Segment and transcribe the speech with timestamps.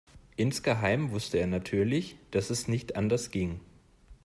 [0.35, 3.59] Insgeheim wusste er natürlich, dass es nicht anders ging.